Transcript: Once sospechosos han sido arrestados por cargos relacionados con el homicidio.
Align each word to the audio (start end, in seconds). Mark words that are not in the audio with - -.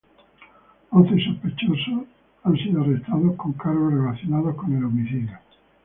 Once 0.89 1.15
sospechosos 1.23 2.07
han 2.43 2.57
sido 2.57 2.81
arrestados 2.81 3.35
por 3.35 3.55
cargos 3.57 3.93
relacionados 3.93 4.55
con 4.55 4.75
el 4.75 4.83
homicidio. 4.85 5.37